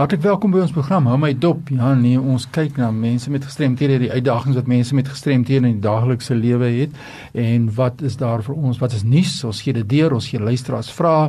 [0.00, 1.68] Hartlik welkom by ons program Hou my dop.
[1.76, 5.74] Ja, nee, ons kyk na mense met gestremthede, die uitdagings wat mense met gestremthede in
[5.74, 6.94] die daaglikse lewe het
[7.36, 8.80] en wat is daar vir ons?
[8.80, 9.34] Wat is nuus?
[9.44, 11.28] Ons gee dit deur, ons gee luisteraars vrae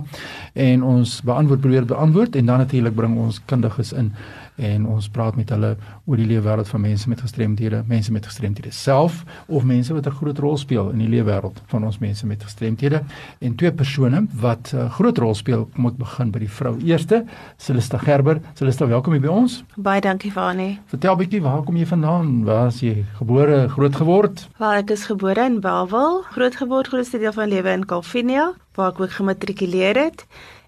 [0.69, 4.13] en ons beantwoord probeer beantwoord en dan natuurlik bring ons kundiges in
[4.61, 5.71] en ons praat met hulle
[6.05, 10.07] oor die lewe wêreld van mense met gestremthede, mense met gestremthede self of mense wat
[10.07, 13.03] 'n groot rol speel in die lewe wêreld van ons mense met gestremthede
[13.39, 15.69] en twee persone wat 'n uh, groot rol speel.
[15.75, 17.25] Kom ek begin by die vrou eerste,
[17.57, 18.41] Celeste Gerber.
[18.61, 19.53] Celeste, welkom hier by ons.
[19.73, 20.75] Baie dankie Vanie.
[20.91, 22.27] Vertel bietjie, waar kom jy vandaan?
[22.45, 24.43] Waar is jy gebore, groot geword?
[24.59, 28.43] Wel, ek is gebore in Bellville, groot geword, grootste deel van lewe in Calvinia,
[28.77, 30.21] waar ek ook gematrikuleer het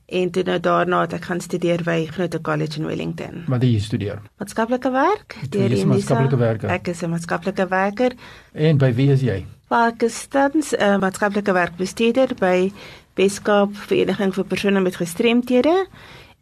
[0.10, 3.44] en toe nou daarna het ek gaan studeer by Grote College in Wellington.
[3.54, 4.26] Wat jy studeer?
[4.42, 5.38] Maatskaplike werk.
[5.54, 6.74] Deur die maatskaplike werker.
[6.74, 8.18] Ek is 'n maatskaplike werker.
[8.54, 9.46] En by wie is jy?
[9.70, 12.72] Ek is tans 'n maatskaplike werkbestuurder by
[13.14, 15.86] Weskaap Vereniging vir persone met gestremthede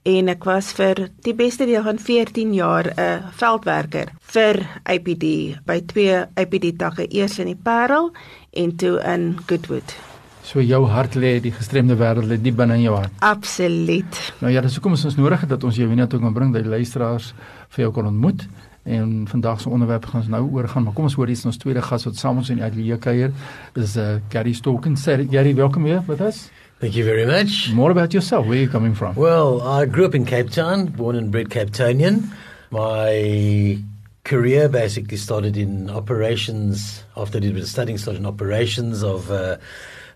[0.04, 4.56] en ek was vir die beste deel van 14 jaar 'n veldwerker vir
[4.86, 8.12] IPD by twee IPD takke eers in die Parel
[8.54, 9.96] en toe in Goodwood.
[10.44, 13.12] So jou hart lê die gestremde wêreld lê diep binne in jou hart.
[13.20, 14.34] Absoluut.
[14.40, 16.72] Nou ja, dis hoekom ons nodig het dat ons jou hiernatoe kan bring dat die
[16.72, 17.34] luisteraars
[17.70, 18.48] vir jou kan ontmoet.
[18.84, 21.46] En vandag se onderwerp gaan ons nou oor gaan, maar kom ons hoor hier is
[21.46, 23.32] ons tweede gas wat saam ons in die ateljee kuier.
[23.74, 24.98] Dis uh Gary Stoken.
[24.98, 26.50] Gary, welcome here with us.
[26.82, 27.70] Thank you very much.
[27.74, 28.48] More about yourself.
[28.48, 29.14] Where are you coming from?
[29.14, 32.28] Well, I grew up in Cape Town, born and bred Cape Townian.
[32.72, 33.78] My
[34.24, 39.58] career basically started in operations after I did studying started in operations of uh,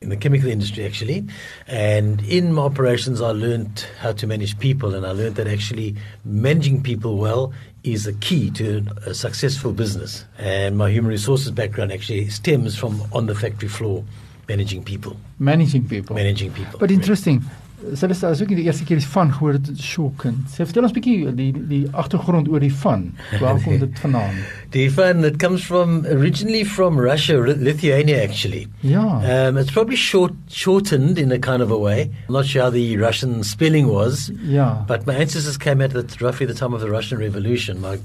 [0.02, 1.28] in the chemical industry actually.
[1.68, 5.96] And in my operations, I learned how to manage people, and I learned that actually
[6.24, 10.26] managing people well is a key to a successful business.
[10.40, 14.04] And my human resources background actually stems from on the factory floor
[14.48, 15.16] managing people.
[15.40, 16.16] Managing people.
[16.16, 16.80] Managing people.
[16.80, 17.44] But interesting.
[17.86, 20.38] Dis as ek die eerste keer van gehoor het shocking.
[20.50, 23.04] Sê vertel ons bietjie die die agtergrond oor die van.
[23.42, 24.40] Waar kom dit vandaan?
[24.74, 28.66] die van it comes from originally from Russia, Lithuania actually.
[28.82, 29.20] Yeah.
[29.50, 32.09] Um it's probably short shortened in a kind of a way.
[32.28, 34.31] I'm not sure how the Russian spelling was.
[34.42, 34.84] Yeah.
[34.88, 37.81] But my ancestors came at at roughly the time of the Russian Revolution.
[37.81, 38.00] My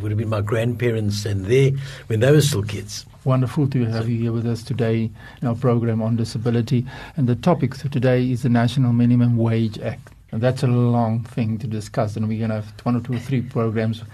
[0.00, 1.74] would have been my grandparents and they
[2.06, 3.04] when they were still kids.
[3.26, 5.10] Wonderful to have you here with us today
[5.42, 6.86] in our program on disability.
[7.16, 10.12] And the topic today is the National Minimum Wage Act.
[10.30, 13.14] And that's a long thing to discuss, and we're going to have one or two
[13.14, 14.04] or three programs,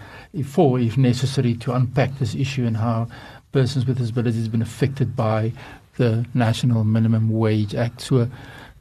[0.47, 3.07] four if necessary, to unpack this issue and how
[3.53, 5.53] persons with disabilities have been affected by
[5.99, 8.01] the National Minimum Wage Act.
[8.01, 8.31] So,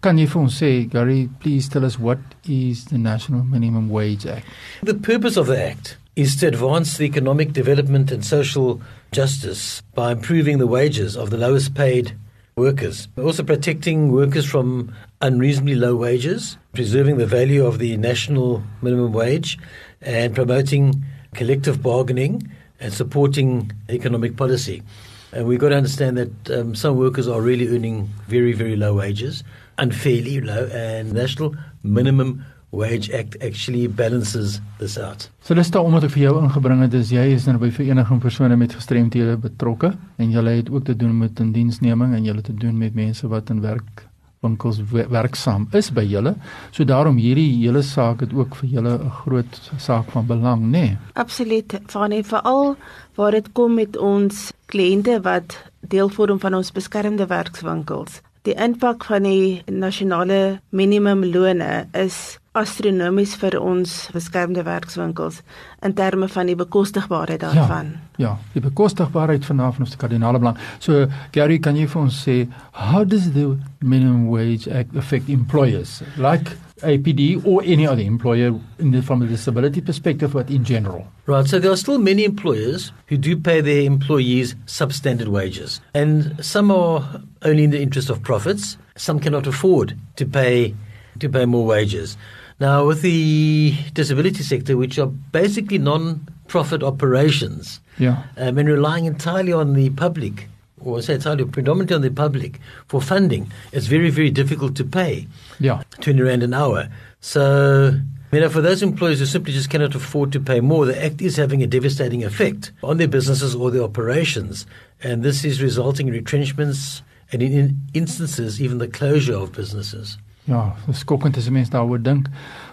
[0.01, 4.45] can you for say, Gary, please tell us what is the National Minimum Wage Act?
[4.81, 10.11] The purpose of the Act is to advance the economic development and social justice by
[10.11, 12.13] improving the wages of the lowest paid
[12.55, 19.13] workers, also protecting workers from unreasonably low wages, preserving the value of the national minimum
[19.13, 19.57] wage,
[20.01, 24.83] and promoting collective bargaining and supporting economic policy.
[25.31, 28.95] And we've got to understand that um, some workers are really earning very, very low
[28.95, 29.45] wages,
[29.77, 35.29] unfairly low, and national minimum Wage Act actually balances this out.
[35.43, 38.21] So dis daar omdat ek vir jou ingebring het, dis jy is nou by vereniging
[38.23, 42.35] persone met gestremthede betrokke en jy het ook te doen met 'n diensneming en jy
[42.35, 44.07] het te doen met mense wat in werk
[44.41, 46.35] winkels werksaam is by julle.
[46.71, 50.69] So daarom hierdie hele saak het ook vir julle 'n groot saak van belang, nê?
[50.69, 50.97] Nee?
[51.13, 51.79] Absoluut.
[51.87, 52.75] Van veral
[53.15, 58.21] waar dit kom met ons kliënte wat deel vorm van ons beskermde werkswinkels.
[58.41, 65.37] Die impak van die nasionale minimumlone is astronomies vir ons beskermde werkswinkels
[65.85, 67.93] in terme van die bekostigbaarheid daarvan.
[68.17, 70.57] Ja, ja, die bekostigbaarheid van af van ons kardinale belang.
[70.79, 72.39] So Gary, kan jy vir ons sê
[72.73, 73.45] how does the
[73.79, 79.27] minimum wage act affect employers like APD or any other employer in the, from a
[79.27, 81.07] disability perspective but in general?
[81.25, 86.43] Right, so there are still many employers who do pay their employees substandard wages and
[86.43, 90.75] some are only in the interest of profits, some cannot afford to pay
[91.19, 92.17] to pay more wages.
[92.59, 99.51] Now, with the disability sector, which are basically non-profit operations, yeah, um, and relying entirely
[99.51, 100.47] on the public,
[100.83, 104.83] or I say entirely predominantly on the public for funding, it's very, very difficult to
[104.83, 105.27] pay.
[105.59, 106.89] Yeah, twenty rand an hour.
[107.19, 107.99] So.
[108.33, 111.21] You know, for those employees who simply just cannot afford to pay more, the Act
[111.21, 114.65] is having a devastating effect on their businesses or their operations.
[115.03, 117.01] And this is resulting in retrenchments
[117.33, 120.17] and in instances, even the closure of businesses.
[120.45, 122.27] Ja, skokkend as mense daaroor dink.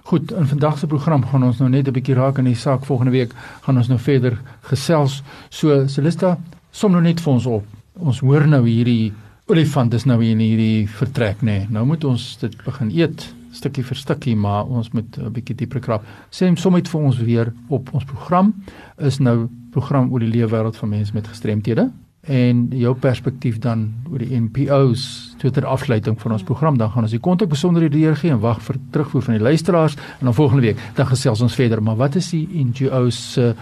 [0.08, 2.84] Goed, in vandag se program gaan ons nou net 'n bietjie raak aan die saak.
[2.84, 3.32] Volgende week
[3.62, 5.22] gaan ons nou verder gesels.
[5.50, 6.38] So, Celesta,
[6.70, 7.64] som nou net vir ons op.
[7.98, 9.12] Ons hoor nou hierdie
[9.48, 11.60] olifant is nou in hierdie vertrek nê.
[11.64, 11.68] Nee.
[11.74, 13.34] Nou moet ons dit begin eet.
[13.58, 16.04] stukkie vir stukkie, maar ons moet 'n bietjie dieper krap.
[16.30, 18.54] Sê hom sommer vir ons weer op ons program
[18.98, 21.90] is nou program oor die leefwêreld van mense met gestremthede
[22.28, 27.06] en jou perspektief dan oor die NPO's tot ter afsluiting van ons program dan gaan
[27.06, 30.62] ons die kontak besonderhede gee en wag vir terugvoer van die luisteraars en dan volgende
[30.62, 33.54] week dan gesels ons verder maar wat is die NGO's se uh,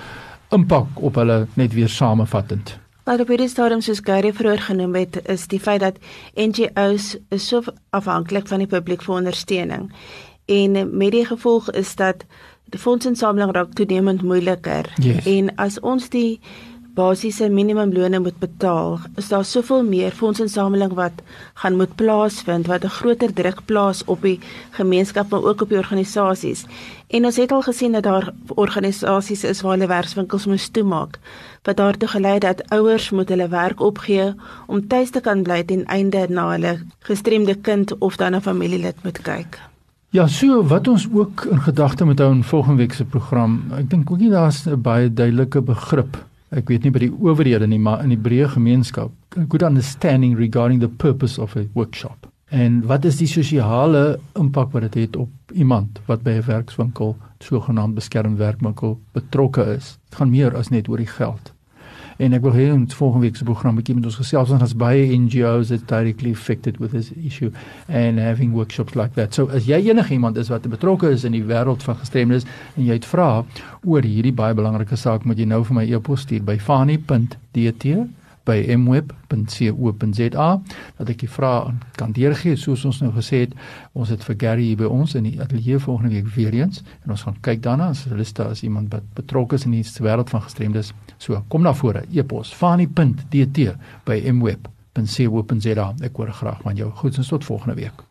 [0.55, 5.21] impak op hulle net weer samevattend Maar op hierdie stadium soos Gary vroeër genoem het,
[5.31, 5.99] is die feit dat
[6.35, 7.63] NGO's so
[7.95, 9.85] afhanklik van die publiek vir ondersteuning.
[10.51, 12.25] En met die gevolg is dat
[12.75, 14.91] die fondsinsameling raak toenemend moeiliker.
[14.99, 15.27] Yes.
[15.27, 16.41] En as ons die
[16.97, 21.21] basiese minimumlone moet betaal, is daar soveel meer fondsinsameling wat
[21.61, 24.41] gaan moet plaasvind wat 'n groter druk plaas op die
[24.71, 26.65] gemeenskap maar ook op die organisasies.
[27.09, 31.19] En ons het al gesien dat daar organisasies is waar hulle werkswinkels moes toemaak
[31.67, 34.35] wat daartoe gelei het dat ouers moet hulle werk opgee
[34.67, 36.79] om tuis te kan bly ten einde na hulle
[37.09, 39.59] gestremde kind of dan 'n familielid moet kyk.
[40.11, 43.65] Ja, so wat ons ook in gedagte moet hou in volgende week se program.
[43.79, 46.17] Ek dink ook nie daar's 'n baie duidelike begrip
[46.51, 49.13] ek weet nie by die owerhede nie, maar in die breë gemeenskap,
[49.49, 52.31] good understanding regarding the purpose of a workshop.
[52.55, 57.17] En wat is die sosiale impak wat dit het op iemand wat by 'n werkswinkel,
[57.41, 59.99] sogenaamd beskermde werkwinkel betrokke is?
[60.09, 61.56] Dit gaan meer as net oor die geld
[62.19, 64.77] en ek wil hê ons volgende week se program bietjie met ons gesels ons het
[64.81, 67.51] baie NGOs that directly affected with this issue
[67.89, 69.35] and having workshops like that.
[69.35, 72.47] So as jy enige iemand is wat betrokke is in die wêreld van gestremdes
[72.77, 73.45] en jy het vrae
[73.85, 77.99] oor hierdie baie belangrike saak, moet jy nou vir my e-pos stuur by fani.dt
[78.47, 80.49] by mweb.co.za
[80.99, 83.57] dat ek die vrae kan deurgee soos ons nou gesê het
[83.93, 87.15] ons het vir Gary hier by ons in die ateljee volgende week weer eens en
[87.17, 90.31] ons gaan kyk daarna as hulle daar is iemand wat betrokke is in die wêreld
[90.31, 93.71] van gestremdes so kom na vore e-pos fani.dt
[94.09, 96.91] by mweb.co.za ek hoor graag van jou.
[97.01, 98.07] Goeie tot volgende week